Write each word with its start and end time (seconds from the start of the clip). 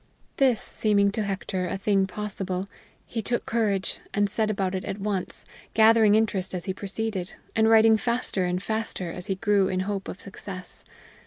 This 0.37 0.59
seeming 0.59 1.11
to 1.11 1.21
Hector 1.21 1.67
a 1.67 1.77
thing 1.77 2.07
possible, 2.07 2.67
he 3.05 3.21
took 3.21 3.45
courage, 3.45 3.99
and 4.15 4.27
set 4.27 4.49
about 4.49 4.73
it 4.73 4.83
at 4.83 4.97
once, 4.99 5.45
gathering 5.75 6.15
interest 6.15 6.55
as 6.55 6.65
he 6.65 6.73
proceeded, 6.73 7.33
and 7.55 7.69
writing 7.69 7.97
faster 7.97 8.43
and 8.43 8.63
faster 8.63 9.11
as 9.11 9.27
he 9.27 9.35
grew 9.35 9.67
in 9.67 9.81
hope 9.81 10.07
of 10.07 10.19
success. 10.19 10.83